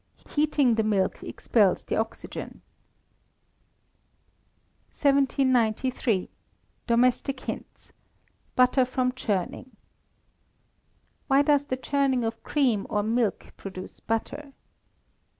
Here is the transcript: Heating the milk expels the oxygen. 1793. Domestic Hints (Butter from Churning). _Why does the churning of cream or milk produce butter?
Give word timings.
Heating 0.31 0.73
the 0.73 0.83
milk 0.83 1.21
expels 1.23 1.83
the 1.83 1.95
oxygen. 1.95 2.63
1793. 4.89 6.27
Domestic 6.87 7.39
Hints 7.41 7.91
(Butter 8.55 8.83
from 8.83 9.11
Churning). 9.11 9.75
_Why 11.29 11.45
does 11.45 11.65
the 11.65 11.77
churning 11.77 12.23
of 12.23 12.41
cream 12.41 12.87
or 12.89 13.03
milk 13.03 13.53
produce 13.57 13.99
butter? 13.99 14.53